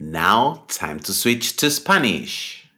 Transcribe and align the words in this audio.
Now, 0.00 0.64
time 0.68 1.00
to 1.00 1.12
switch 1.12 1.56
to 1.56 1.68
Spanish. 1.68 2.70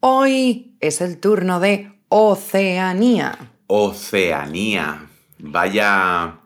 Hoy 0.00 0.72
es 0.80 1.02
el 1.02 1.20
turno 1.20 1.60
de 1.60 1.92
Oceanía. 2.08 3.36
Oceanía. 3.66 5.06
Vaya 5.38 6.38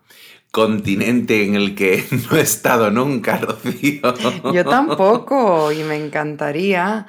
continente 0.50 1.44
en 1.44 1.54
el 1.54 1.76
que 1.76 2.04
no 2.10 2.36
he 2.36 2.40
estado 2.40 2.90
nunca, 2.90 3.36
Rocío. 3.36 4.52
Yo 4.52 4.64
tampoco, 4.64 5.70
y 5.70 5.84
me 5.84 5.94
encantaría. 5.94 7.06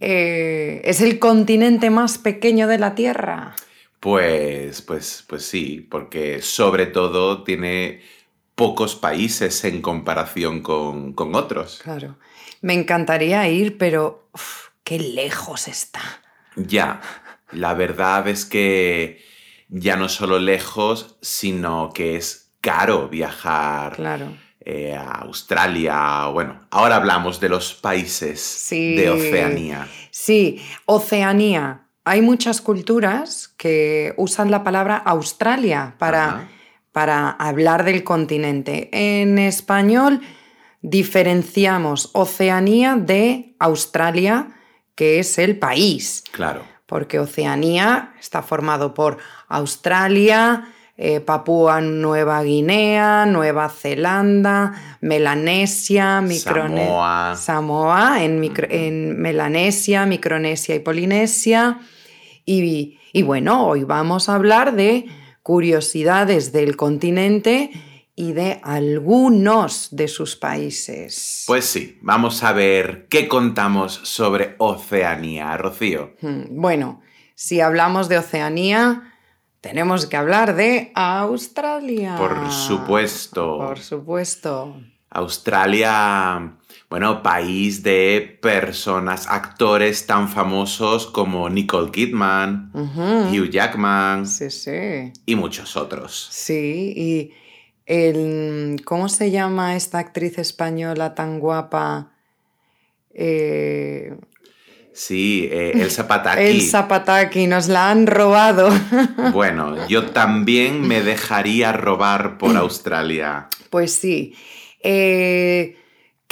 Eh, 0.00 0.82
¿Es 0.84 1.02
el 1.02 1.20
continente 1.20 1.90
más 1.90 2.18
pequeño 2.18 2.66
de 2.66 2.78
la 2.78 2.96
Tierra? 2.96 3.54
Pues, 4.00 4.82
pues, 4.82 5.24
pues 5.28 5.44
sí, 5.44 5.86
porque 5.88 6.42
sobre 6.42 6.86
todo 6.86 7.44
tiene 7.44 8.00
pocos 8.62 8.94
países 8.94 9.64
en 9.64 9.82
comparación 9.82 10.62
con, 10.62 11.12
con 11.14 11.34
otros. 11.34 11.80
Claro. 11.82 12.16
Me 12.60 12.74
encantaría 12.74 13.48
ir, 13.48 13.76
pero 13.76 14.28
uf, 14.32 14.68
qué 14.84 14.98
lejos 15.00 15.66
está. 15.66 16.00
Ya, 16.54 17.00
la 17.50 17.74
verdad 17.74 18.28
es 18.28 18.44
que 18.44 19.20
ya 19.68 19.96
no 19.96 20.08
solo 20.08 20.38
lejos, 20.38 21.16
sino 21.22 21.90
que 21.92 22.14
es 22.16 22.52
caro 22.60 23.08
viajar 23.08 23.96
Claro. 23.96 24.36
eh, 24.60 24.94
a 24.94 25.10
Australia. 25.22 26.26
Bueno, 26.26 26.60
ahora 26.70 26.94
hablamos 26.96 27.40
de 27.40 27.48
los 27.48 27.74
países 27.74 28.40
Sí. 28.40 28.94
de 28.94 29.10
Oceanía. 29.10 29.88
Sí, 30.12 30.62
Oceanía. 30.86 31.88
Hay 32.04 32.20
muchas 32.22 32.60
culturas 32.60 33.48
que 33.56 34.14
usan 34.16 34.50
la 34.52 34.62
palabra 34.62 34.96
Australia 34.98 35.94
para, 35.98 36.24
Ajá. 36.28 36.48
Para 36.92 37.30
hablar 37.30 37.84
del 37.84 38.04
continente. 38.04 38.88
En 38.92 39.38
español 39.38 40.20
diferenciamos 40.82 42.10
Oceanía 42.12 42.96
de 42.96 43.54
Australia, 43.58 44.48
que 44.94 45.18
es 45.18 45.38
el 45.38 45.58
país, 45.58 46.22
Claro. 46.32 46.62
porque 46.86 47.18
Oceanía 47.18 48.12
está 48.20 48.42
formado 48.42 48.92
por 48.92 49.16
Australia, 49.48 50.66
eh, 50.98 51.20
Papúa 51.20 51.80
Nueva 51.80 52.42
Guinea, 52.42 53.24
Nueva 53.26 53.70
Zelanda, 53.70 54.98
Melanesia, 55.00 56.20
Micronesia. 56.20 56.84
Samoa. 56.86 57.36
Samoa, 57.36 58.22
en, 58.24 58.40
micro- 58.40 58.68
en 58.70 59.18
Melanesia, 59.20 60.04
Micronesia 60.04 60.74
y 60.74 60.80
Polinesia. 60.80 61.78
Y, 62.44 62.98
y 63.12 63.22
bueno, 63.22 63.66
hoy 63.66 63.84
vamos 63.84 64.28
a 64.28 64.34
hablar 64.34 64.74
de 64.74 65.06
curiosidades 65.42 66.52
del 66.52 66.76
continente 66.76 67.70
y 68.14 68.32
de 68.32 68.60
algunos 68.62 69.88
de 69.90 70.06
sus 70.08 70.36
países. 70.36 71.44
Pues 71.46 71.64
sí, 71.64 71.98
vamos 72.02 72.42
a 72.42 72.52
ver 72.52 73.06
qué 73.08 73.26
contamos 73.28 73.94
sobre 74.04 74.54
Oceanía, 74.58 75.56
Rocío. 75.56 76.14
Hmm, 76.20 76.42
Bueno, 76.50 77.00
si 77.34 77.60
hablamos 77.60 78.08
de 78.08 78.18
Oceanía, 78.18 79.14
tenemos 79.60 80.06
que 80.06 80.16
hablar 80.16 80.54
de 80.56 80.92
Australia. 80.94 82.16
Por 82.16 82.50
supuesto. 82.52 83.58
Por 83.58 83.78
supuesto. 83.78 84.76
Australia, 85.10 86.56
bueno, 86.92 87.22
país 87.22 87.82
de 87.82 88.38
personas, 88.42 89.26
actores 89.26 90.06
tan 90.06 90.28
famosos 90.28 91.06
como 91.06 91.48
Nicole 91.48 91.90
Kidman. 91.90 92.70
Hugh 93.32 93.48
Jackman 93.48 94.26
Sí, 94.26 94.50
sí. 94.50 95.10
y 95.24 95.34
muchos 95.34 95.74
otros. 95.74 96.28
Sí, 96.30 96.92
y 96.94 97.32
el, 97.86 98.82
¿cómo 98.84 99.08
se 99.08 99.30
llama 99.30 99.74
esta 99.74 100.00
actriz 100.00 100.36
española 100.36 101.14
tan 101.14 101.40
guapa? 101.40 102.12
Eh, 103.14 104.14
Sí, 104.92 105.48
eh, 105.50 105.72
Elsa 105.74 106.06
Pataki. 106.06 106.42
Elsa 106.42 106.88
Pataki, 106.88 107.46
nos 107.46 107.68
la 107.68 107.90
han 107.90 108.06
robado. 108.06 108.68
Bueno, 109.32 109.88
yo 109.88 110.10
también 110.10 110.82
me 110.86 111.00
dejaría 111.00 111.72
robar 111.72 112.36
por 112.36 112.54
Australia. 112.54 113.48
Pues 113.70 113.94
sí. 113.94 114.34
Eh, 114.82 115.78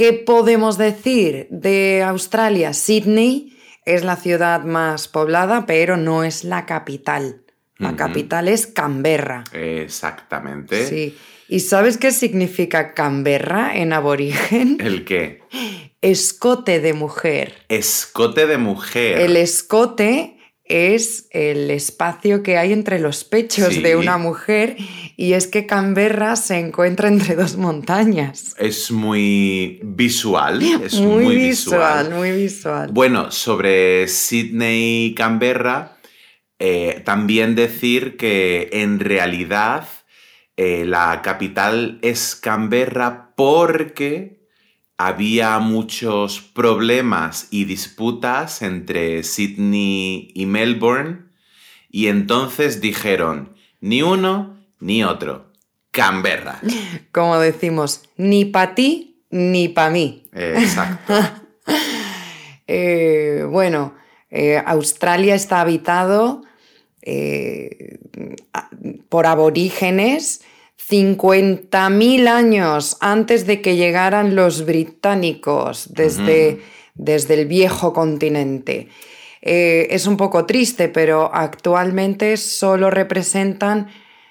¿Qué 0.01 0.15
podemos 0.15 0.79
decir 0.79 1.47
de 1.51 2.03
Australia? 2.03 2.73
Sydney 2.73 3.55
es 3.85 4.03
la 4.03 4.17
ciudad 4.17 4.65
más 4.65 5.09
poblada, 5.09 5.67
pero 5.67 5.99
no 5.99 6.25
es 6.25 6.43
la 6.43 6.65
capital. 6.65 7.43
La 7.77 7.97
capital 7.97 8.49
es 8.49 8.67
Canberra. 8.67 9.45
Exactamente. 9.53 10.87
Sí. 10.87 11.19
¿Y 11.51 11.61
sabes 11.61 11.99
qué 11.99 12.13
significa 12.13 12.95
Canberra 12.95 13.77
en 13.77 13.93
aborigen? 13.93 14.79
¿El 14.81 15.05
qué? 15.05 15.43
Escote 16.01 16.81
de 16.81 16.95
mujer. 16.95 17.57
Escote 17.69 18.47
de 18.47 18.57
mujer. 18.57 19.21
El 19.21 19.37
escote 19.37 20.39
es 20.65 21.27
el 21.31 21.71
espacio 21.71 22.43
que 22.43 22.57
hay 22.57 22.73
entre 22.73 23.01
los 23.01 23.25
pechos 23.25 23.75
Sí. 23.75 23.83
de 23.83 23.97
una 23.97 24.17
mujer 24.17 24.77
y 25.21 25.35
es 25.35 25.49
que 25.49 25.67
Canberra 25.67 26.35
se 26.35 26.59
encuentra 26.59 27.09
entre 27.09 27.35
dos 27.35 27.59
montañas. 27.59 28.55
Es 28.57 28.91
muy 28.91 29.79
visual. 29.83 30.63
Es 30.83 30.99
muy, 30.99 31.25
muy 31.25 31.37
visual. 31.37 32.07
visual, 32.07 32.19
muy 32.19 32.31
visual. 32.33 32.91
Bueno, 32.91 33.31
sobre 33.31 34.09
Sydney 34.09 35.09
y 35.09 35.15
Canberra, 35.15 35.99
eh, 36.59 37.03
también 37.05 37.55
decir 37.55 38.17
que 38.17 38.71
en 38.73 38.99
realidad 38.99 39.87
eh, 40.57 40.87
la 40.87 41.21
capital 41.21 41.99
es 42.01 42.35
Canberra 42.35 43.35
porque 43.37 44.47
había 44.97 45.59
muchos 45.59 46.41
problemas 46.41 47.49
y 47.51 47.67
disputas 47.67 48.63
entre 48.63 49.23
Sydney 49.23 50.31
y 50.35 50.47
Melbourne 50.47 51.27
y 51.91 52.07
entonces 52.07 52.81
dijeron 52.81 53.55
ni 53.83 54.01
uno 54.01 54.60
ni 54.81 55.05
otro, 55.05 55.53
Canberra. 55.91 56.61
Como 57.13 57.39
decimos, 57.39 58.03
ni 58.17 58.45
para 58.45 58.75
ti 58.75 59.25
ni 59.31 59.69
para 59.69 59.91
mí. 59.91 60.29
Exacto. 60.33 61.15
Eh, 62.73 63.45
bueno, 63.51 63.95
eh, 64.31 64.63
Australia 64.65 65.35
está 65.35 65.61
habitado 65.61 66.43
eh, 67.03 67.99
por 69.09 69.27
aborígenes 69.27 70.43
50.000 70.89 72.29
años 72.29 72.97
antes 73.01 73.47
de 73.47 73.61
que 73.61 73.75
llegaran 73.75 74.37
los 74.37 74.67
británicos 74.67 75.93
desde, 75.95 76.61
desde 76.95 77.35
el 77.35 77.47
viejo 77.47 77.93
continente. 77.93 78.89
Eh, 79.43 79.89
es 79.91 80.07
un 80.07 80.17
poco 80.17 80.47
triste, 80.47 80.89
pero 80.89 81.31
actualmente 81.33 82.37
solo 82.37 82.91
representan 82.91 83.89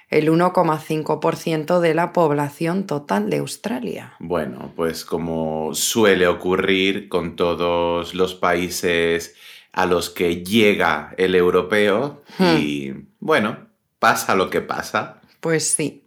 el 0.10 0.30
1,5% 0.30 1.80
de 1.80 1.94
la 1.94 2.14
población 2.14 2.88
total 2.88 3.30
de 3.30 3.38
Australia. 3.38 4.14
Bueno, 4.20 4.74
pues 4.76 5.06
como 5.06 5.74
suele 5.74 6.28
ocurrir 6.28 7.10
con 7.10 7.36
todos 7.36 8.16
los 8.16 8.34
países 8.36 9.36
a 9.72 9.86
los 9.86 10.10
que 10.10 10.44
llega 10.44 11.14
el 11.18 11.36
europeo 11.36 12.24
y 12.40 12.92
bueno, 13.20 13.68
pasa 14.00 14.36
lo 14.36 14.50
que 14.50 14.62
pasa. 14.62 15.22
Pues 15.40 15.70
sí. 15.70 16.06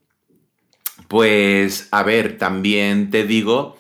Pues 1.07 1.89
a 1.93 2.03
ver, 2.03 2.39
también 2.39 3.11
te 3.11 3.25
digo 3.25 3.79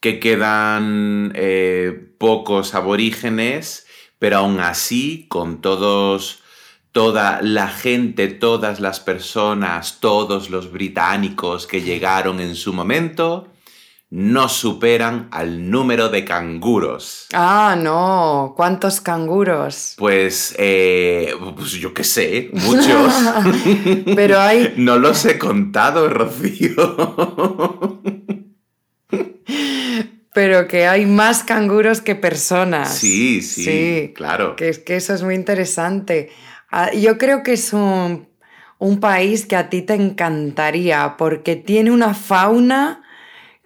que 0.00 0.20
quedan 0.20 1.32
eh, 1.34 2.10
pocos 2.18 2.74
aborígenes, 2.74 3.86
pero 4.18 4.36
aún 4.38 4.60
así, 4.60 5.24
con 5.28 5.62
todos, 5.62 6.42
toda 6.94 7.42
la 7.42 7.66
gente, 7.66 8.28
todas 8.28 8.78
las 8.78 9.00
personas, 9.00 9.98
todos 9.98 10.48
los 10.48 10.70
británicos 10.70 11.66
que 11.66 11.82
llegaron 11.82 12.38
en 12.38 12.54
su 12.54 12.72
momento, 12.72 13.48
no 14.10 14.48
superan 14.48 15.26
al 15.32 15.68
número 15.72 16.08
de 16.08 16.24
canguros. 16.24 17.26
Ah, 17.32 17.76
no. 17.76 18.54
¿Cuántos 18.56 19.00
canguros? 19.00 19.94
Pues, 19.98 20.54
eh, 20.56 21.34
pues 21.56 21.72
yo 21.72 21.92
qué 21.92 22.04
sé, 22.04 22.50
muchos. 22.52 23.12
Pero 24.14 24.38
hay... 24.38 24.74
no 24.76 24.96
los 24.96 25.24
he 25.24 25.36
contado, 25.36 26.08
Rocío. 26.08 27.98
Pero 30.32 30.68
que 30.68 30.86
hay 30.86 31.06
más 31.06 31.42
canguros 31.42 32.00
que 32.00 32.14
personas. 32.14 32.94
Sí, 32.96 33.42
sí, 33.42 34.12
claro. 34.14 34.54
Que 34.54 34.70
que 34.84 34.94
eso 34.94 35.12
es 35.12 35.24
muy 35.24 35.34
interesante. 35.34 36.30
Ah, 36.76 36.92
yo 36.92 37.18
creo 37.18 37.44
que 37.44 37.52
es 37.52 37.72
un, 37.72 38.26
un 38.78 38.98
país 38.98 39.46
que 39.46 39.54
a 39.54 39.70
ti 39.70 39.82
te 39.82 39.94
encantaría 39.94 41.14
porque 41.16 41.54
tiene 41.54 41.92
una 41.92 42.14
fauna 42.14 43.04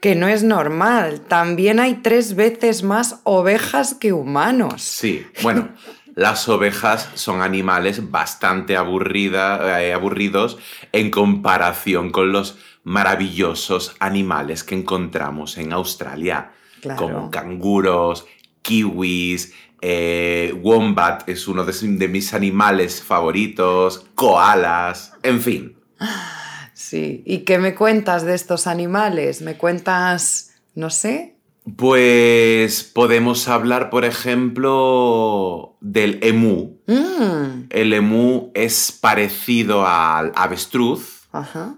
que 0.02 0.14
no 0.14 0.28
es 0.28 0.42
normal. 0.42 1.22
También 1.22 1.80
hay 1.80 1.94
tres 2.02 2.36
veces 2.36 2.82
más 2.82 3.22
ovejas 3.24 3.94
que 3.94 4.12
humanos. 4.12 4.82
Sí, 4.82 5.26
bueno, 5.42 5.70
las 6.16 6.50
ovejas 6.50 7.08
son 7.14 7.40
animales 7.40 8.10
bastante 8.10 8.76
aburrida, 8.76 9.80
eh, 9.82 9.94
aburridos 9.94 10.58
en 10.92 11.10
comparación 11.10 12.10
con 12.10 12.30
los 12.30 12.58
maravillosos 12.84 13.96
animales 14.00 14.64
que 14.64 14.74
encontramos 14.74 15.56
en 15.56 15.72
Australia, 15.72 16.50
como 16.98 17.30
canguros, 17.30 18.26
kiwis, 18.60 19.54
eh, 19.80 20.54
wombat 20.62 21.28
es 21.28 21.48
uno 21.48 21.64
de, 21.64 21.72
de 21.72 22.08
mis 22.08 22.34
animales 22.34 23.02
favoritos, 23.02 24.06
koalas, 24.14 25.12
en 25.22 25.40
fin. 25.40 25.76
Sí, 26.72 27.22
¿y 27.26 27.38
qué 27.38 27.58
me 27.58 27.74
cuentas 27.74 28.24
de 28.24 28.34
estos 28.34 28.66
animales? 28.66 29.42
¿Me 29.42 29.56
cuentas, 29.56 30.52
no 30.74 30.90
sé? 30.90 31.36
Pues 31.76 32.82
podemos 32.82 33.48
hablar, 33.48 33.90
por 33.90 34.04
ejemplo, 34.04 35.76
del 35.80 36.18
emú. 36.22 36.80
Mm. 36.86 37.66
El 37.70 37.92
emú 37.92 38.50
es 38.54 38.92
parecido 38.92 39.86
al 39.86 40.32
avestruz. 40.34 41.28
Ajá. 41.32 41.76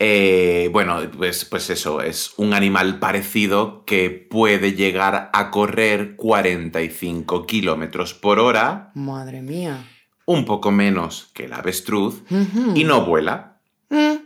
Eh, 0.00 0.70
bueno, 0.72 1.00
pues, 1.16 1.44
pues 1.44 1.70
eso, 1.70 2.02
es 2.02 2.32
un 2.36 2.54
animal 2.54 2.98
parecido 3.00 3.84
que 3.84 4.10
puede 4.10 4.74
llegar 4.74 5.30
a 5.32 5.50
correr 5.50 6.14
45 6.16 7.46
kilómetros 7.46 8.14
por 8.14 8.38
hora. 8.38 8.92
Madre 8.94 9.42
mía. 9.42 9.84
Un 10.24 10.44
poco 10.44 10.70
menos 10.70 11.30
que 11.34 11.46
el 11.46 11.52
avestruz. 11.52 12.22
Y 12.74 12.84
no 12.84 13.04
vuela. 13.04 13.60
Mm. 13.90 14.16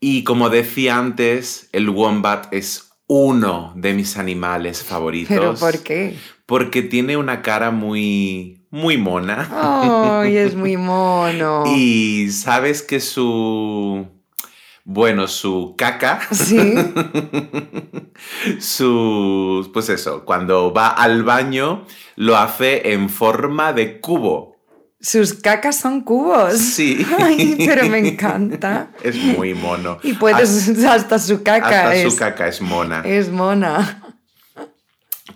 Y 0.00 0.24
como 0.24 0.50
decía 0.50 0.98
antes, 0.98 1.68
el 1.72 1.88
wombat 1.88 2.52
es 2.52 2.92
uno 3.06 3.72
de 3.76 3.94
mis 3.94 4.16
animales 4.16 4.82
favoritos. 4.82 5.36
¿Pero 5.36 5.54
por 5.54 5.82
qué? 5.84 6.16
Porque 6.46 6.82
tiene 6.82 7.16
una 7.16 7.42
cara 7.42 7.70
muy, 7.70 8.66
muy 8.70 8.96
mona. 8.96 9.48
¡Ay, 9.52 10.38
es 10.38 10.54
muy 10.56 10.76
mono! 10.76 11.64
Y 11.66 12.30
sabes 12.30 12.82
que 12.82 12.98
su... 13.00 14.08
Bueno, 14.84 15.28
su 15.28 15.74
caca, 15.78 16.20
Sí, 16.32 16.74
su... 18.60 19.70
Pues 19.72 19.88
eso, 19.88 20.24
cuando 20.24 20.72
va 20.72 20.88
al 20.88 21.22
baño 21.22 21.86
lo 22.16 22.36
hace 22.36 22.92
en 22.92 23.08
forma 23.08 23.72
de 23.72 24.00
cubo. 24.00 24.56
sus 25.00 25.34
cacas 25.34 25.76
son 25.78 26.00
cubos. 26.02 26.54
Sí. 26.58 27.06
Ay, 27.18 27.54
pero 27.58 27.88
me 27.88 27.98
encanta. 27.98 28.90
Es 29.02 29.16
muy 29.16 29.54
mono. 29.54 29.98
Y 30.02 30.14
puedes, 30.14 30.68
hasta 30.84 31.18
su 31.18 31.42
caca 31.42 31.66
Hasta 31.66 31.94
es, 31.94 32.12
su 32.12 32.18
caca 32.18 32.48
es 32.48 32.60
mona. 32.60 33.02
es 33.04 33.30
mona. 33.30 34.16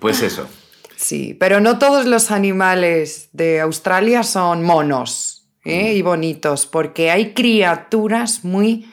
Pues 0.00 0.22
eso. 0.22 0.48
Sí, 0.96 1.34
pero 1.38 1.60
no 1.60 1.78
todos 1.78 2.06
los 2.06 2.30
animales 2.30 3.28
de 3.32 3.60
Australia 3.60 4.22
son 4.22 4.62
monos 4.62 5.46
¿eh? 5.64 5.92
Mm. 5.92 5.96
y 5.96 6.02
bonitos, 6.02 6.66
porque 6.66 7.10
hay 7.10 7.32
criaturas 7.34 8.44
muy 8.44 8.90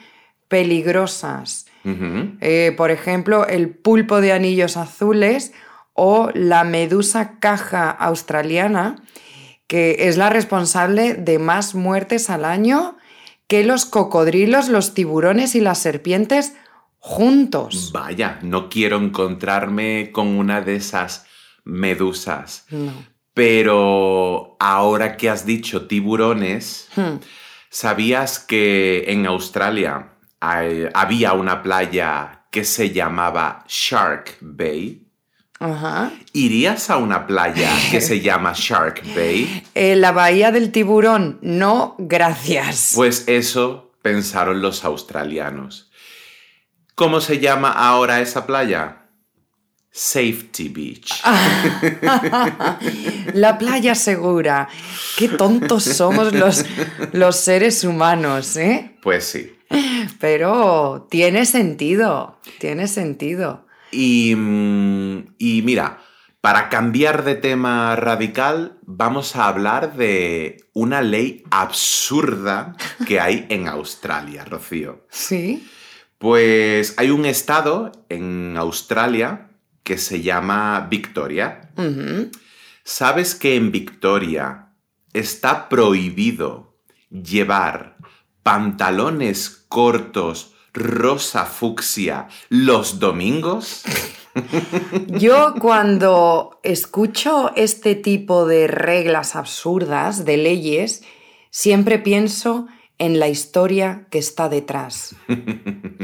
peligrosas. 0.53 1.65
Eh, 1.83 2.75
por 2.77 2.91
ejemplo, 2.91 3.47
el 3.47 3.71
pulpo 3.71 4.21
de 4.21 4.33
anillos 4.33 4.77
azules 4.77 5.51
o 5.93 6.29
la 6.35 6.63
medusa 6.63 7.39
caja 7.39 7.89
australiana, 7.89 8.97
que 9.65 10.07
es 10.07 10.15
la 10.15 10.29
responsable 10.29 11.15
de 11.15 11.39
más 11.39 11.73
muertes 11.73 12.29
al 12.29 12.45
año 12.45 12.97
que 13.47 13.63
los 13.63 13.85
cocodrilos, 13.85 14.69
los 14.69 14.93
tiburones 14.93 15.55
y 15.55 15.59
las 15.59 15.79
serpientes 15.79 16.53
juntos. 16.99 17.89
Vaya, 17.91 18.37
no 18.43 18.69
quiero 18.69 18.97
encontrarme 18.97 20.11
con 20.11 20.27
una 20.27 20.61
de 20.61 20.75
esas 20.75 21.25
medusas. 21.63 22.67
No. 22.69 22.93
Pero 23.33 24.55
ahora 24.59 25.17
que 25.17 25.31
has 25.31 25.47
dicho 25.47 25.87
tiburones, 25.87 26.89
Hmm. 26.95 27.17
¿sabías 27.71 28.37
que 28.37 29.05
en 29.07 29.25
Australia 29.25 30.12
hay- 30.49 30.87
había 30.93 31.33
una 31.33 31.61
playa 31.63 32.45
que 32.51 32.63
se 32.63 32.91
llamaba 32.91 33.63
Shark 33.67 34.37
Bay? 34.41 35.07
Ajá. 35.59 36.11
¿Irías 36.33 36.89
a 36.89 36.97
una 36.97 37.25
playa 37.25 37.69
que 37.91 38.01
se 38.01 38.19
llama 38.19 38.53
Shark 38.55 39.01
Bay? 39.15 39.63
Eh, 39.75 39.95
la 39.95 40.11
bahía 40.11 40.51
del 40.51 40.71
tiburón, 40.71 41.39
no, 41.41 41.95
gracias. 41.97 42.91
Pues 42.95 43.23
eso 43.27 43.93
pensaron 44.01 44.61
los 44.61 44.83
australianos. 44.83 45.89
¿Cómo 46.95 47.21
se 47.21 47.39
llama 47.39 47.71
ahora 47.71 48.19
esa 48.19 48.45
playa? 48.45 48.97
Safety 49.95 50.69
Beach. 50.69 51.21
La 53.33 53.57
playa 53.57 53.95
segura. 53.95 54.67
Qué 55.17 55.29
tontos 55.29 55.83
somos 55.83 56.33
los, 56.33 56.65
los 57.13 57.35
seres 57.37 57.83
humanos, 57.83 58.57
¿eh? 58.57 58.95
Pues 59.01 59.23
sí. 59.25 59.55
Pero 60.23 61.05
tiene 61.11 61.45
sentido, 61.45 62.39
tiene 62.57 62.87
sentido. 62.87 63.67
Y, 63.91 64.33
mm, 64.33 65.33
y 65.37 65.61
mira, 65.63 65.99
para 66.39 66.69
cambiar 66.69 67.25
de 67.25 67.35
tema 67.35 67.93
radical, 67.97 68.77
vamos 68.85 69.35
a 69.35 69.49
hablar 69.49 69.97
de 69.97 70.63
una 70.71 71.01
ley 71.01 71.43
absurda 71.51 72.77
que 73.05 73.19
hay 73.19 73.47
en 73.49 73.67
Australia, 73.67 74.45
Rocío. 74.45 75.05
Sí. 75.09 75.67
Pues 76.19 76.93
hay 76.95 77.09
un 77.09 77.25
estado 77.25 77.91
en 78.07 78.55
Australia 78.55 79.49
que 79.83 79.97
se 79.97 80.21
llama 80.21 80.87
Victoria. 80.89 81.73
¿Sabes 82.85 83.35
que 83.35 83.57
en 83.57 83.73
Victoria 83.73 84.69
está 85.11 85.67
prohibido 85.67 86.77
llevar 87.09 87.92
pantalones 88.43 89.65
cortos 89.67 90.53
rosa 90.73 91.45
fucsia 91.45 92.27
los 92.49 92.99
domingos? 92.99 93.83
Yo 95.07 95.53
cuando 95.59 96.59
escucho 96.63 97.51
este 97.55 97.95
tipo 97.95 98.45
de 98.47 98.67
reglas 98.67 99.35
absurdas, 99.35 100.25
de 100.25 100.37
leyes, 100.37 101.03
siempre 101.51 101.99
pienso 101.99 102.67
en 102.97 103.19
la 103.19 103.27
historia 103.27 104.07
que 104.09 104.17
está 104.19 104.49
detrás. 104.49 105.15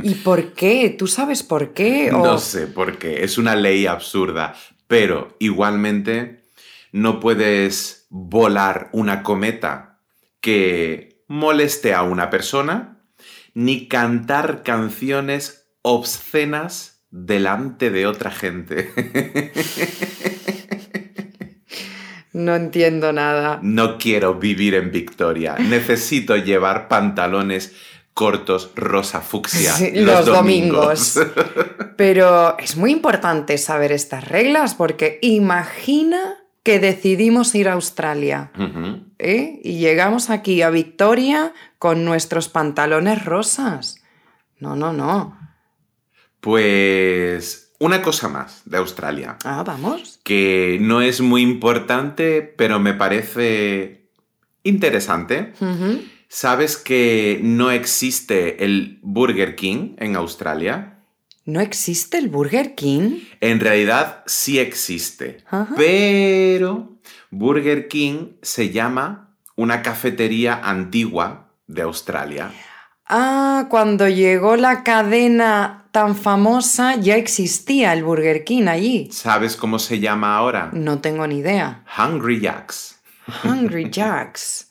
¿Y 0.03 0.15
por 0.15 0.53
qué? 0.53 0.89
¿Tú 0.97 1.07
sabes 1.07 1.43
por 1.43 1.73
qué? 1.73 2.11
O- 2.11 2.17
No 2.23 2.37
sé 2.37 2.67
por 2.67 2.97
qué, 2.97 3.23
es 3.23 3.37
una 3.37 3.55
ley 3.55 3.87
absurda, 3.87 4.55
pero 4.87 5.35
igualmente 5.39 6.45
no 6.91 7.19
puedes 7.19 8.05
volar 8.09 8.89
una 8.91 9.23
cometa 9.23 9.99
que 10.41 11.08
moleste 11.29 11.93
a 11.93 12.03
una 12.03 12.29
persona, 12.29 12.99
ni 13.53 13.87
cantar 13.87 14.63
canciones 14.63 15.69
obscenas 15.81 17.05
delante 17.09 17.89
de 17.89 18.05
otra 18.05 18.31
gente. 18.31 18.91
No 22.31 22.55
entiendo 22.55 23.11
nada. 23.11 23.59
No 23.63 23.97
quiero 23.97 24.35
vivir 24.35 24.75
en 24.75 24.91
Victoria, 24.91 25.55
necesito 25.57 26.37
llevar 26.37 26.87
pantalones 26.87 27.73
cortos 28.13 28.71
rosa 28.75 29.21
fucsia 29.21 29.73
Sí, 29.73 29.91
los, 29.95 30.05
los 30.05 30.25
domingos. 30.25 31.19
Pero 31.97 32.57
es 32.59 32.77
muy 32.77 32.91
importante 32.91 33.57
saber 33.57 33.91
estas 33.91 34.27
reglas 34.27 34.75
porque 34.75 35.19
imagina 35.21 36.37
que 36.69 36.79
decidimos 36.79 37.55
ir 37.55 37.67
a 37.67 37.73
Australia. 37.73 38.51
¿eh? 39.17 39.59
y 39.63 39.79
llegamos 39.79 40.29
aquí 40.29 40.61
a 40.61 40.69
Victoria 40.69 41.51
con 41.79 42.05
nuestros 42.05 42.47
pantalones 42.47 43.25
rosas. 43.25 44.03
No, 44.59 44.75
no, 44.75 44.93
no. 44.93 45.35
Pues 46.41 47.73
una 47.79 48.03
cosa 48.03 48.27
más 48.29 48.61
de 48.65 48.77
Australia, 48.77 49.37
Ah, 49.43 49.63
vamos. 49.65 50.19
que 50.23 50.77
no 50.79 51.01
es 51.01 51.21
muy 51.21 51.41
importante, 51.41 52.41
pero 52.43 52.79
me 52.79 52.93
parece 52.93 54.11
interesante. 54.63 55.53
¿Sabes 56.27 56.77
que 56.77 57.39
no 57.41 57.71
existe 57.71 58.63
el 58.63 58.99
Burger 59.01 59.55
King 59.55 59.95
en 59.97 60.15
Australia? 60.15 60.98
¿No 61.49 61.61
existe 61.61 62.17
el 62.19 62.29
Burger 62.29 62.75
King? 62.75 63.21
En 63.41 63.59
realidad 63.59 64.23
sí 64.27 64.59
existe, 64.59 65.43
Ajá. 65.49 65.73
pero 65.75 66.99
Burger 67.31 67.87
King 67.87 68.33
se 68.41 68.69
llama 68.69 69.35
una 69.55 69.81
cafetería 69.81 70.61
antigua 70.63 71.49
de 71.67 71.81
Australia. 71.81 72.51
Ah, 73.07 73.65
cuando 73.69 74.07
llegó 74.07 74.55
la 74.57 74.83
cadena 74.83 75.87
tan 75.91 76.15
famosa 76.15 76.95
ya 76.97 77.15
existía 77.15 77.93
el 77.93 78.03
Burger 78.03 78.43
King 78.43 78.67
allí. 78.67 79.09
¿Sabes 79.11 79.55
cómo 79.55 79.79
se 79.79 79.99
llama 79.99 80.37
ahora? 80.37 80.69
No 80.71 80.99
tengo 80.99 81.25
ni 81.25 81.39
idea. 81.39 81.83
Hungry 81.97 82.39
Jacks. 82.39 82.99
Hungry 83.43 83.89
Jacks. 83.91 84.69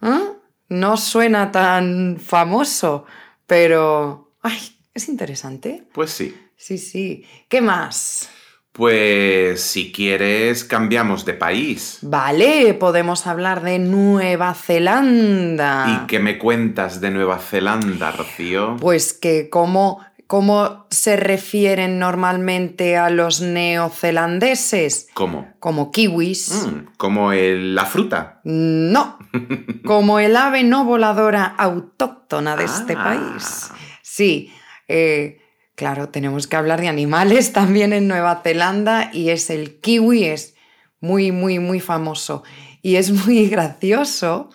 ¿Ah? 0.00 0.32
No 0.68 0.96
suena 0.96 1.52
tan 1.52 2.18
famoso, 2.18 3.04
pero... 3.46 4.32
Ay, 4.42 4.58
es 5.02 5.08
interesante. 5.08 5.84
Pues 5.92 6.10
sí. 6.10 6.34
Sí, 6.56 6.76
sí. 6.78 7.24
¿Qué 7.48 7.60
más? 7.60 8.28
Pues 8.72 9.62
si 9.62 9.90
quieres 9.92 10.62
cambiamos 10.64 11.24
de 11.24 11.34
país. 11.34 11.98
Vale, 12.02 12.74
podemos 12.74 13.26
hablar 13.26 13.62
de 13.62 13.78
Nueva 13.78 14.54
Zelanda. 14.54 16.02
¿Y 16.04 16.06
qué 16.06 16.20
me 16.20 16.38
cuentas 16.38 17.00
de 17.00 17.10
Nueva 17.10 17.38
Zelanda, 17.38 18.12
Rocío? 18.12 18.76
Pues 18.80 19.12
que 19.12 19.48
cómo, 19.50 20.00
cómo 20.28 20.86
se 20.90 21.16
refieren 21.16 21.98
normalmente 21.98 22.96
a 22.96 23.10
los 23.10 23.40
neozelandeses. 23.40 25.08
¿Cómo? 25.14 25.48
Como 25.58 25.90
kiwis. 25.90 26.66
Mm, 26.66 26.86
como 26.96 27.32
el- 27.32 27.74
la 27.74 27.86
fruta. 27.86 28.40
No, 28.44 29.18
como 29.84 30.20
el 30.20 30.36
ave 30.36 30.62
no 30.62 30.84
voladora 30.84 31.44
autóctona 31.44 32.54
de 32.56 32.64
este 32.64 32.94
Ah. 32.96 33.04
país. 33.04 33.70
Sí, 34.02 34.52
eh, 34.90 35.40
claro, 35.76 36.08
tenemos 36.08 36.46
que 36.46 36.56
hablar 36.56 36.80
de 36.80 36.88
animales 36.88 37.52
también 37.54 37.92
en 37.92 38.08
Nueva 38.08 38.40
Zelanda 38.42 39.10
y 39.12 39.30
es 39.30 39.50
el 39.50 39.80
kiwi, 39.80 40.24
es 40.24 40.54
muy, 41.00 41.32
muy, 41.32 41.58
muy 41.58 41.80
famoso. 41.80 42.42
Y 42.82 42.96
es 42.96 43.10
muy 43.12 43.48
gracioso 43.50 44.50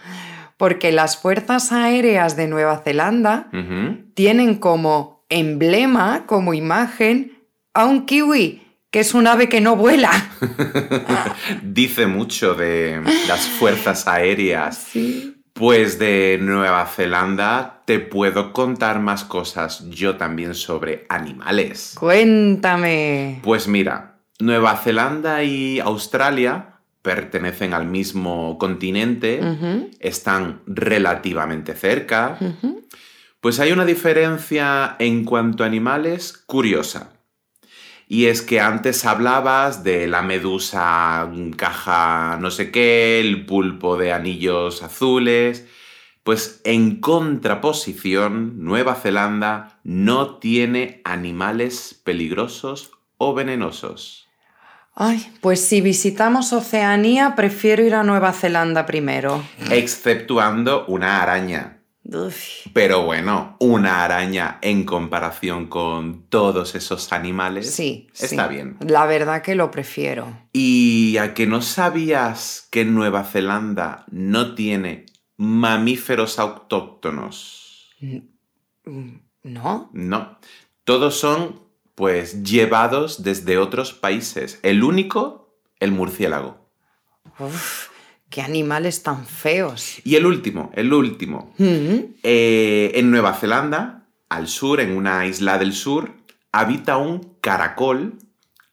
porque 0.58 0.92
las 0.92 1.18
fuerzas 1.18 1.72
aéreas 1.72 2.36
de 2.36 2.48
Nueva 2.48 2.78
Zelanda 2.78 3.50
tienen 4.14 4.56
como 4.56 5.26
emblema, 5.30 6.26
como 6.26 6.54
imagen, 6.54 7.38
a 7.74 7.86
un 7.86 8.06
kiwi, 8.06 8.62
que 8.90 9.02
es 9.02 9.14
un 9.14 9.28
ave 9.28 9.50
que 9.50 9.60
no 9.60 9.76
vuela. 9.76 10.12
Dice 11.62 12.08
mucho 12.08 12.56
de 12.56 13.02
las 13.28 13.46
fuerzas 13.46 14.08
aéreas. 14.08 14.78
Sí. 14.78 15.35
Pues 15.56 16.00
de 16.00 16.38
Nueva 16.42 16.86
Zelanda 16.86 17.82
te 17.86 18.00
puedo 18.00 18.52
contar 18.52 19.00
más 19.00 19.24
cosas 19.24 19.90
yo 19.90 20.18
también 20.18 20.54
sobre 20.54 21.06
animales. 21.08 21.96
Cuéntame. 21.98 23.40
Pues 23.42 23.70
mira, 23.70 24.18
Nueva 24.40 24.76
Zelanda 24.76 25.44
y 25.44 25.80
Australia 25.80 26.82
pertenecen 27.02 27.74
al 27.74 27.86
mismo 27.86 28.58
continente, 28.58 29.40
están 30.02 30.62
relativamente 30.68 31.74
cerca. 31.74 32.38
Pues 33.40 33.62
hay 33.62 33.72
una 33.72 33.86
diferencia 33.86 34.98
en 35.00 35.24
cuanto 35.24 35.64
a 35.64 35.68
animales 35.68 36.44
curiosa. 36.46 37.15
Y 38.08 38.28
es 38.28 38.42
que 38.42 38.60
antes 38.60 39.06
hablabas 39.06 39.84
de 39.84 40.08
la 40.08 40.22
medusa 40.22 41.30
caja 41.58 42.38
no 42.40 42.52
sé 42.52 42.70
qué, 42.72 43.20
el 43.20 43.46
pulpo 43.46 43.98
de 43.98 44.14
anillos 44.14 44.84
azules. 44.84 45.66
Pues 46.24 46.62
en 46.64 47.02
contraposición, 47.02 48.64
Nueva 48.64 48.96
Zelanda 48.96 49.80
no 49.84 50.38
tiene 50.38 51.02
animales 51.04 52.00
peligrosos 52.04 52.92
o 53.18 53.34
venenosos. 53.34 54.28
Ay, 54.96 55.30
pues 55.42 55.60
si 55.68 55.82
visitamos 55.82 56.54
Oceanía, 56.54 57.36
prefiero 57.36 57.84
ir 57.84 57.96
a 57.96 58.04
Nueva 58.04 58.32
Zelanda 58.32 58.86
primero. 58.86 59.44
Exceptuando 59.70 60.86
una 60.88 61.22
araña. 61.22 61.75
Uf, 62.08 62.68
Pero 62.74 63.04
bueno, 63.04 63.58
una 63.60 64.04
araña 64.04 64.60
en 64.62 64.84
comparación 64.84 65.68
con 65.68 66.28
todos 66.30 66.76
esos 66.76 67.12
animales 67.12 67.74
sí, 67.74 68.08
está 68.14 68.48
sí. 68.48 68.54
bien. 68.54 68.78
La 68.80 69.08
verdad 69.08 69.42
que 69.42 69.56
lo 69.56 69.72
prefiero. 69.72 70.38
¿Y 70.54 71.18
a 71.18 71.34
que 71.34 71.48
no 71.48 71.62
sabías 71.62 72.68
que 72.70 72.86
Nueva 72.86 73.24
Zelanda 73.24 74.06
no 74.12 74.54
tiene 74.54 75.08
mamíferos 75.38 76.38
autóctonos? 76.38 77.90
¿No? 79.44 79.90
No, 79.94 80.40
todos 80.84 81.20
son 81.20 81.66
pues 81.96 82.44
llevados 82.44 83.24
desde 83.24 83.58
otros 83.58 83.94
países. 83.94 84.60
El 84.62 84.84
único, 84.84 85.58
el 85.80 85.92
murciélago. 85.92 86.70
Uf, 87.40 87.90
qué 88.36 88.42
animales 88.42 89.02
tan 89.02 89.26
feos. 89.26 90.02
Y 90.04 90.16
el 90.18 90.26
último, 90.26 90.70
el 90.76 90.92
último. 90.92 91.54
Mm, 91.58 92.16
Eh, 92.22 92.92
en 92.96 93.10
Nueva 93.10 93.34
Zelanda, 93.34 94.08
al 94.28 94.50
sur, 94.50 94.82
en 94.82 94.92
una 94.98 95.26
isla 95.26 95.58
del 95.58 95.72
sur, 95.72 96.12
habita 96.52 96.98
un 96.98 97.38
caracol 97.40 98.18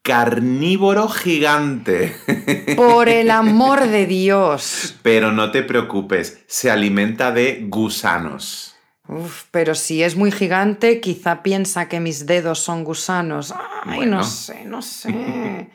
carnívoro 0.03 1.09
gigante. 1.09 2.17
Por 2.77 3.09
el 3.09 3.31
amor 3.31 3.87
de 3.87 4.07
Dios. 4.07 4.97
Pero 5.03 5.31
no 5.31 5.53
te 5.53 5.63
preocupes, 5.63 6.43
se 6.49 6.69
alimenta 6.69 7.31
de 7.31 7.65
gusanos. 7.69 8.75
Uf, 9.07 9.45
pero 9.53 9.77
si 9.77 10.03
es 10.03 10.17
muy 10.17 10.33
gigante, 10.33 11.01
quizá 11.01 11.45
piensa 11.45 11.89
que 11.89 12.01
mis 12.01 12.27
dedos 12.27 12.59
son 12.59 12.83
gusanos. 12.83 13.55
Ay, 13.85 13.99
Bueno. 13.99 14.17
no 14.19 14.25
sé, 14.25 14.65
no 14.65 14.83
sé. 14.83 15.71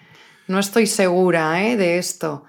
No 0.48 0.60
estoy 0.60 0.88
segura, 0.88 1.63
¿eh? 1.65 1.77
De 1.77 1.98
esto. 1.98 2.44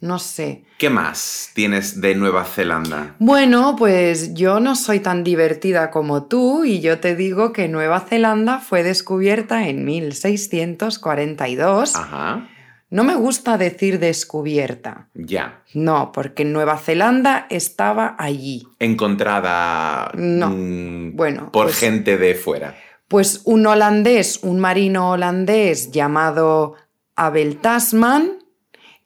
No 0.00 0.18
sé. 0.20 0.64
¿Qué 0.78 0.90
más 0.90 1.50
tienes 1.54 2.00
de 2.00 2.14
Nueva 2.14 2.44
Zelanda? 2.44 3.16
Bueno, 3.18 3.74
pues 3.76 4.32
yo 4.34 4.60
no 4.60 4.76
soy 4.76 5.00
tan 5.00 5.24
divertida 5.24 5.90
como 5.90 6.24
tú 6.26 6.64
y 6.64 6.78
yo 6.80 7.00
te 7.00 7.16
digo 7.16 7.52
que 7.52 7.66
Nueva 7.68 7.98
Zelanda 8.00 8.60
fue 8.60 8.82
descubierta 8.84 9.66
en 9.68 9.84
1642. 9.84 11.96
Ajá, 11.96 12.48
No 12.90 13.04
me 13.04 13.16
gusta 13.16 13.58
decir 13.58 13.98
descubierta. 13.98 15.08
ya. 15.14 15.62
No, 15.74 16.10
porque 16.12 16.44
Nueva 16.46 16.78
Zelanda 16.78 17.46
estaba 17.50 18.14
allí. 18.18 18.66
Encontrada 18.78 20.10
No. 20.14 20.48
mm, 20.50 21.14
Bueno, 21.16 21.52
por 21.52 21.66
pues- 21.66 21.78
gente 21.78 22.16
de 22.16 22.34
fuera. 22.34 22.74
Pues 23.08 23.42
un 23.44 23.66
holandés, 23.66 24.40
un 24.42 24.58
marino 24.60 25.10
holandés 25.12 25.90
llamado 25.90 26.74
Abel 27.16 27.56
Tasman, 27.58 28.38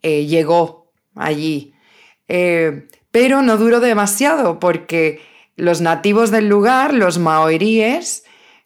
eh, 0.01 0.25
llegó 0.25 0.82
allí. 1.15 1.73
Eh, 2.27 2.87
pero 3.11 3.41
no 3.41 3.57
duró 3.57 3.79
demasiado 3.79 4.59
porque 4.59 5.21
los 5.55 5.81
nativos 5.81 6.31
del 6.31 6.47
lugar, 6.49 6.93
los 6.93 7.19
maoríes, 7.19 8.23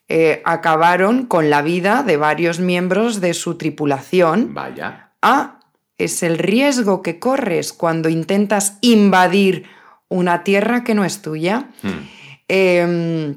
eh, 0.07 0.41
acabaron 0.45 1.25
con 1.25 1.49
la 1.49 1.61
vida 1.61 2.03
de 2.03 2.15
varios 2.17 2.59
miembros 2.59 3.19
de 3.19 3.33
su 3.33 3.57
tripulación. 3.57 4.53
Vaya. 4.53 5.11
Ah, 5.21 5.59
es 5.97 6.23
el 6.23 6.37
riesgo 6.37 7.01
que 7.01 7.19
corres 7.19 7.73
cuando 7.73 8.07
intentas 8.07 8.77
invadir 8.81 9.65
una 10.07 10.43
tierra 10.43 10.83
que 10.85 10.93
no 10.95 11.03
es 11.03 11.21
tuya. 11.21 11.67
Hmm. 11.81 12.07
Eh, 12.47 13.35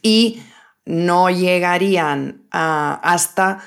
y 0.00 0.40
no 0.86 1.28
llegarían 1.28 2.42
a- 2.50 3.00
hasta 3.02 3.58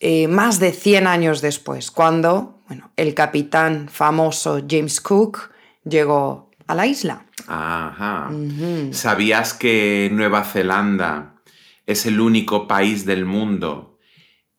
eh, 0.00 0.26
más 0.26 0.58
de 0.58 0.72
100 0.72 1.06
años 1.06 1.40
después, 1.42 1.92
cuando 1.92 2.61
bueno, 2.72 2.90
el 2.96 3.12
capitán 3.12 3.86
famoso 3.90 4.62
James 4.66 5.02
Cook 5.02 5.50
llegó 5.84 6.50
a 6.66 6.74
la 6.74 6.86
isla. 6.86 7.26
Ajá. 7.46 8.30
¿Sabías 8.92 9.52
que 9.52 10.08
Nueva 10.10 10.42
Zelanda 10.42 11.34
es 11.84 12.06
el 12.06 12.18
único 12.18 12.66
país 12.66 13.04
del 13.04 13.26
mundo 13.26 13.98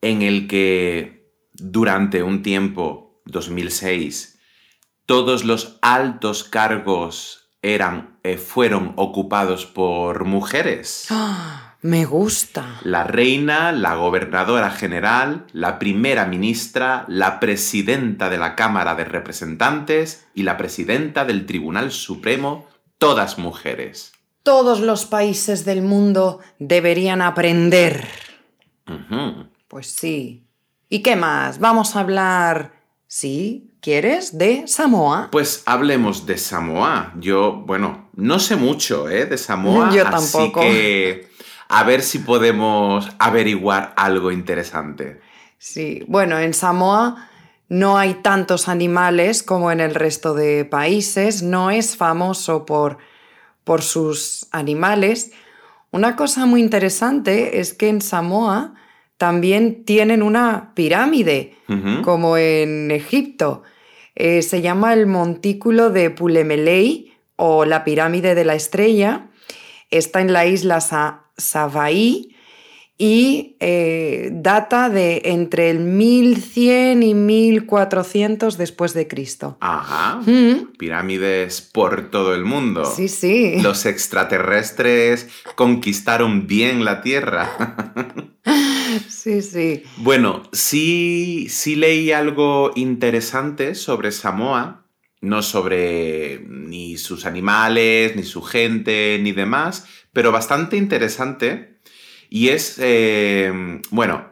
en 0.00 0.22
el 0.22 0.46
que 0.46 1.28
durante 1.54 2.22
un 2.22 2.44
tiempo, 2.44 3.20
2006, 3.24 4.38
todos 5.06 5.42
los 5.42 5.80
altos 5.82 6.44
cargos 6.44 7.50
eran, 7.62 8.20
eh, 8.22 8.36
fueron 8.36 8.92
ocupados 8.94 9.66
por 9.66 10.24
mujeres? 10.24 11.06
¡Ah! 11.10 11.73
Me 11.84 12.06
gusta. 12.06 12.80
La 12.82 13.04
reina, 13.04 13.70
la 13.70 13.94
gobernadora 13.94 14.70
general, 14.70 15.44
la 15.52 15.78
primera 15.78 16.24
ministra, 16.24 17.04
la 17.08 17.38
presidenta 17.40 18.30
de 18.30 18.38
la 18.38 18.56
Cámara 18.56 18.94
de 18.94 19.04
Representantes 19.04 20.26
y 20.34 20.44
la 20.44 20.56
presidenta 20.56 21.26
del 21.26 21.44
Tribunal 21.44 21.92
Supremo, 21.92 22.66
todas 22.96 23.36
mujeres. 23.36 24.12
Todos 24.42 24.80
los 24.80 25.04
países 25.04 25.66
del 25.66 25.82
mundo 25.82 26.40
deberían 26.58 27.20
aprender. 27.20 28.08
Pues 29.68 29.88
sí. 29.88 30.46
¿Y 30.88 31.00
qué 31.00 31.16
más? 31.16 31.58
Vamos 31.58 31.96
a 31.96 32.00
hablar, 32.00 32.80
sí, 33.06 33.74
¿quieres? 33.82 34.38
De 34.38 34.66
Samoa. 34.66 35.28
Pues 35.30 35.62
hablemos 35.66 36.24
de 36.24 36.38
Samoa. 36.38 37.12
Yo, 37.18 37.62
bueno, 37.66 38.08
no 38.14 38.38
sé 38.38 38.56
mucho 38.56 39.10
¿eh? 39.10 39.26
de 39.26 39.36
Samoa. 39.36 39.90
Yo 39.94 40.08
así 40.08 40.32
tampoco. 40.32 40.62
que 40.62 41.33
A 41.68 41.84
ver 41.84 42.02
si 42.02 42.18
podemos 42.18 43.08
averiguar 43.18 43.92
algo 43.96 44.30
interesante. 44.30 45.20
Sí, 45.58 46.04
bueno, 46.08 46.38
en 46.38 46.54
Samoa 46.54 47.28
no 47.68 47.96
hay 47.96 48.14
tantos 48.14 48.68
animales 48.68 49.42
como 49.42 49.72
en 49.72 49.80
el 49.80 49.94
resto 49.94 50.34
de 50.34 50.64
países, 50.64 51.42
no 51.42 51.70
es 51.70 51.96
famoso 51.96 52.66
por, 52.66 52.98
por 53.64 53.82
sus 53.82 54.46
animales. 54.52 55.32
Una 55.90 56.16
cosa 56.16 56.44
muy 56.46 56.60
interesante 56.60 57.60
es 57.60 57.72
que 57.72 57.88
en 57.88 58.02
Samoa 58.02 58.74
también 59.16 59.84
tienen 59.84 60.22
una 60.22 60.72
pirámide, 60.74 61.56
como 62.02 62.36
en 62.36 62.90
Egipto. 62.90 63.62
Eh, 64.16 64.42
se 64.42 64.60
llama 64.60 64.92
el 64.92 65.06
Montículo 65.06 65.90
de 65.90 66.10
Pulemelei 66.10 67.14
o 67.36 67.64
la 67.64 67.84
Pirámide 67.84 68.34
de 68.34 68.44
la 68.44 68.54
Estrella. 68.54 69.28
Está 69.90 70.20
en 70.20 70.32
la 70.32 70.46
isla 70.46 70.80
Sa- 70.80 71.23
Savaí 71.36 72.34
y 72.96 73.56
eh, 73.58 74.30
data 74.32 74.88
de 74.88 75.22
entre 75.24 75.70
el 75.70 75.80
1100 75.80 77.02
y 77.02 77.14
1400 77.14 78.56
después 78.56 78.94
de 78.94 79.08
Cristo. 79.08 79.56
Ajá. 79.60 80.20
Mm, 80.24 80.76
Pirámides 80.78 81.60
por 81.60 82.10
todo 82.10 82.34
el 82.34 82.44
mundo. 82.44 82.84
Sí, 82.84 83.08
sí. 83.08 83.56
Los 83.60 83.84
extraterrestres 83.86 85.28
conquistaron 85.56 86.46
bien 86.46 86.84
la 86.84 87.02
Tierra. 87.02 87.92
Sí, 89.08 89.42
sí. 89.42 89.82
Bueno, 89.96 90.42
sí, 90.52 91.46
sí 91.48 91.74
leí 91.74 92.12
algo 92.12 92.70
interesante 92.76 93.74
sobre 93.74 94.12
Samoa, 94.12 94.86
no 95.20 95.42
sobre 95.42 96.44
ni 96.48 96.96
sus 96.98 97.24
animales, 97.24 98.14
ni 98.14 98.22
su 98.22 98.42
gente, 98.42 99.18
ni 99.22 99.32
demás, 99.32 99.86
pero 100.14 100.32
bastante 100.32 100.78
interesante. 100.78 101.80
Y 102.30 102.48
es, 102.48 102.78
eh, 102.80 103.82
bueno, 103.90 104.24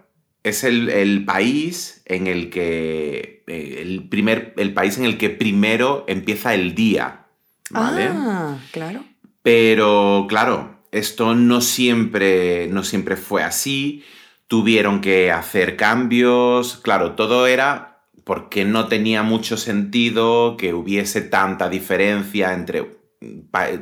es 0.42 0.64
el, 0.64 0.88
el 0.88 1.26
país 1.26 2.02
en 2.06 2.26
el 2.26 2.48
que, 2.48 3.44
eh, 3.46 3.78
el, 3.82 4.08
primer, 4.08 4.54
el 4.56 4.72
país 4.72 4.96
en 4.96 5.04
el 5.04 5.18
que 5.18 5.28
primero 5.28 6.04
empieza 6.08 6.54
el 6.54 6.74
día, 6.74 7.26
¿vale? 7.70 8.08
Ah, 8.10 8.58
claro. 8.70 9.04
Pero 9.42 10.26
claro, 10.28 10.82
esto 10.90 11.34
no 11.34 11.60
siempre, 11.60 12.68
no 12.68 12.84
siempre 12.84 13.16
fue 13.16 13.42
así. 13.42 14.04
Tuvieron 14.46 15.00
que 15.00 15.30
hacer 15.30 15.76
cambios. 15.76 16.76
Claro, 16.76 17.12
todo 17.12 17.46
era 17.46 18.04
porque 18.24 18.64
no 18.64 18.86
tenía 18.86 19.22
mucho 19.22 19.56
sentido 19.56 20.56
que 20.56 20.74
hubiese 20.74 21.22
tanta 21.22 21.68
diferencia 21.68 22.52
entre 22.52 23.02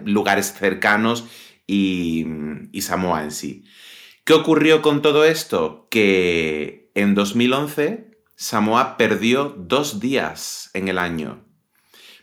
lugares 0.05 0.55
cercanos 0.55 1.27
y, 1.71 2.27
y 2.73 2.83
Samoa 2.83 3.23
en 3.23 3.31
sí. 3.31 3.65
¿Qué 4.25 4.33
ocurrió 4.33 4.83
con 4.83 5.03
todo 5.03 5.25
esto? 5.25 5.87
Que 5.91 6.91
en 6.95 7.15
2011 7.15 8.11
Samoa 8.35 8.97
perdió 8.97 9.55
dos 9.57 10.01
días 10.01 10.71
en 10.75 10.89
el 10.89 10.99
año. 10.99 11.45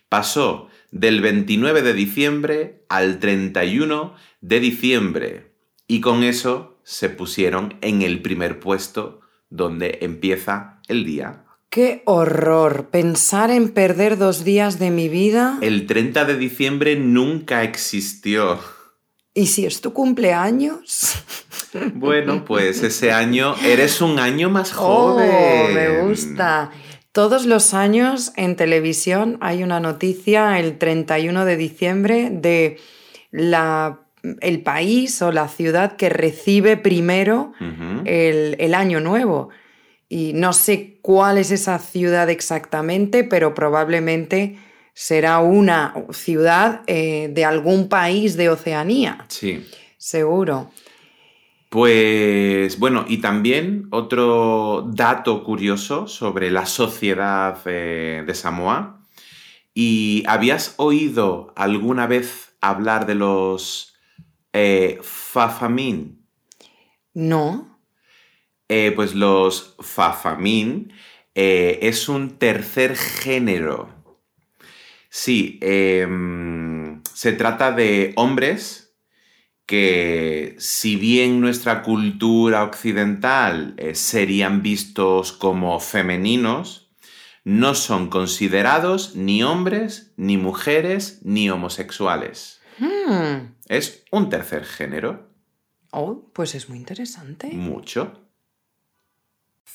Pasó 0.09 0.67
del 0.91 1.21
29 1.21 1.81
de 1.81 1.93
diciembre 1.93 2.85
al 2.89 3.19
31 3.19 4.15
de 4.41 4.59
diciembre 4.59 5.51
y 5.87 6.01
con 6.01 6.23
eso 6.23 6.79
se 6.83 7.09
pusieron 7.09 7.77
en 7.81 8.01
el 8.01 8.21
primer 8.21 8.59
puesto 8.59 9.21
donde 9.49 9.99
empieza 10.01 10.81
el 10.87 11.05
día. 11.05 11.45
Qué 11.69 12.01
horror 12.05 12.89
pensar 12.89 13.51
en 13.51 13.69
perder 13.69 14.17
dos 14.17 14.43
días 14.43 14.79
de 14.79 14.89
mi 14.89 15.09
vida. 15.09 15.57
El 15.61 15.85
30 15.85 16.25
de 16.25 16.37
diciembre 16.37 16.95
nunca 16.95 17.63
existió. 17.63 18.59
¿Y 19.37 19.45
si 19.47 19.65
es 19.65 19.81
tu 19.81 19.93
cumpleaños? 19.93 21.15
Bueno, 21.93 22.43
pues 22.45 22.81
ese 22.81 23.11
año 23.11 23.53
eres 23.63 24.01
un 24.01 24.17
año 24.19 24.49
más 24.49 24.73
Oh, 24.73 25.13
joven. 25.17 25.73
me 25.75 26.01
gusta. 26.01 26.71
Todos 27.11 27.45
los 27.45 27.73
años 27.73 28.31
en 28.35 28.55
televisión 28.55 29.37
hay 29.41 29.63
una 29.63 29.79
noticia 29.79 30.57
el 30.59 30.77
31 30.77 31.45
de 31.45 31.57
diciembre 31.57 32.29
de 32.31 32.79
la, 33.31 33.99
el 34.39 34.63
país 34.63 35.21
o 35.21 35.31
la 35.31 35.49
ciudad 35.49 35.97
que 35.97 36.09
recibe 36.09 36.77
primero 36.77 37.51
el, 38.05 38.55
el 38.59 38.73
año 38.73 38.99
nuevo. 39.01 39.49
Y 40.09 40.31
no 40.33 40.53
sé 40.53 40.97
cuál 41.01 41.37
es 41.37 41.51
esa 41.51 41.77
ciudad 41.79 42.29
exactamente, 42.29 43.23
pero 43.25 43.53
probablemente 43.53 44.57
será 44.99 45.37
una 45.41 45.93
ciudad 46.09 46.81
eh, 46.87 47.29
de 47.31 47.45
algún 47.45 47.87
país 47.87 48.35
de 48.35 48.49
Oceanía, 48.49 49.25
Sí. 49.27 49.63
seguro. 49.95 50.71
Pues 51.69 52.79
bueno, 52.79 53.05
y 53.07 53.17
también 53.17 53.89
otro 53.91 54.89
dato 54.91 55.43
curioso 55.43 56.07
sobre 56.07 56.49
la 56.49 56.65
sociedad 56.65 57.59
eh, 57.65 58.23
de 58.25 58.33
Samoa. 58.33 59.05
¿Y 59.75 60.23
habías 60.25 60.73
oído 60.77 61.53
alguna 61.55 62.07
vez 62.07 62.57
hablar 62.59 63.05
de 63.05 63.13
los 63.13 63.93
eh, 64.51 64.97
Fafamin? 65.03 66.25
No. 67.13 67.79
Eh, 68.67 68.91
pues 68.95 69.13
los 69.13 69.75
Fafamin 69.79 70.91
es 71.35 72.09
un 72.09 72.39
tercer 72.39 72.95
género. 72.95 73.96
Sí, 75.19 75.57
em, 75.63 77.01
se 77.11 77.33
trata 77.33 77.71
de 77.71 78.13
hombres 78.17 78.93
que 79.65 80.55
si 80.59 80.95
bien 80.95 81.41
nuestra 81.41 81.81
cultura 81.81 82.63
occidental 82.63 83.73
eh, 83.77 83.95
serían 83.95 84.61
vistos 84.61 85.31
como 85.31 85.79
femeninos, 85.79 86.91
no 87.43 87.73
son 87.73 88.11
considerados 88.11 89.15
ni 89.15 89.41
hombres, 89.41 90.13
ni 90.17 90.37
mujeres, 90.37 91.19
ni 91.23 91.49
homosexuales. 91.49 92.61
Hmm. 92.77 93.55
Es 93.65 94.03
un 94.11 94.29
tercer 94.29 94.65
género. 94.65 95.31
Oh, 95.89 96.29
pues 96.31 96.53
es 96.53 96.69
muy 96.69 96.77
interesante. 96.77 97.47
Mucho. 97.53 98.21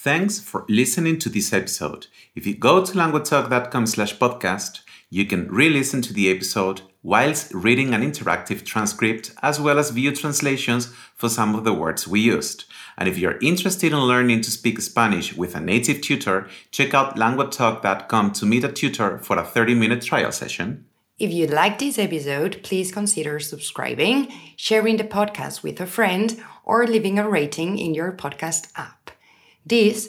Thanks 0.05 0.41
for 0.41 0.65
listening 0.69 1.19
to 1.19 1.29
this 1.29 1.53
episode. 1.53 2.07
If 2.37 2.47
you 2.47 2.55
go 2.57 2.85
to 2.85 2.93
languagetalk.com 2.93 3.87
slash 3.87 4.17
podcast, 4.19 4.85
you 5.13 5.27
can 5.27 5.47
re-listen 5.49 6.01
to 6.01 6.15
the 6.15 6.31
episode 6.31 6.81
whilst 7.03 7.53
reading 7.53 7.93
an 7.93 8.01
interactive 8.01 8.65
transcript 8.65 9.31
as 9.43 9.61
well 9.61 9.79
as 9.79 9.91
view 9.91 10.11
translations 10.11 10.87
for 11.15 11.29
some 11.29 11.55
of 11.55 11.65
the 11.65 11.75
words 11.75 12.09
we 12.09 12.19
used. 12.19 12.65
And 12.97 13.07
if 13.07 13.19
you're 13.19 13.39
interested 13.43 13.93
in 13.93 13.99
learning 13.99 14.41
to 14.41 14.51
speak 14.51 14.81
Spanish 14.81 15.37
with 15.37 15.55
a 15.55 15.61
native 15.61 16.01
tutor, 16.01 16.49
check 16.71 16.95
out 16.95 17.17
languagetalk.com 17.17 18.33
to 18.33 18.47
meet 18.47 18.65
a 18.65 18.73
tutor 18.73 19.19
for 19.19 19.37
a 19.37 19.45
30-minute 19.45 20.01
trial 20.01 20.33
session. 20.33 20.87
If 21.19 21.31
you 21.31 21.47
liked 21.47 21.81
this 21.81 21.99
episode, 21.99 22.63
please 22.63 22.91
consider 22.91 23.39
subscribing, 23.39 24.33
sharing 24.57 24.97
the 24.97 25.05
podcast 25.05 25.63
with 25.63 25.79
a 25.79 25.87
friend, 25.87 26.43
or 26.65 26.87
leaving 26.87 27.19
a 27.19 27.29
rating 27.29 27.77
in 27.77 27.93
your 27.93 28.13
podcast 28.13 28.69
app. 28.77 29.11
This 29.67 30.09